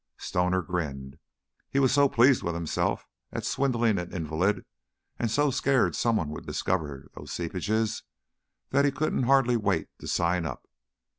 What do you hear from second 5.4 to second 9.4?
scared somebody would discover those seepages that he couldn't